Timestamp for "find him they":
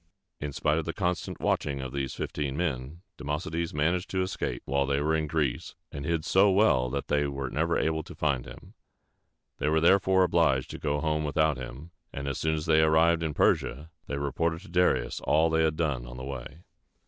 8.15-9.69